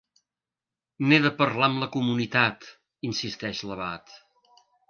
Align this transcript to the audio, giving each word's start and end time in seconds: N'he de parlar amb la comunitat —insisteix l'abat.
N'he 1.11 1.19
de 1.25 1.31
parlar 1.43 1.69
amb 1.69 1.83
la 1.85 1.89
comunitat 1.97 2.67
—insisteix 2.73 3.63
l'abat. 3.73 4.21